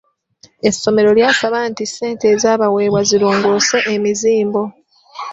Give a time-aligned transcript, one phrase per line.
[0.69, 4.61] Essomero lyasaba nti ssente ezabaweebwa zirongoose emizimbo.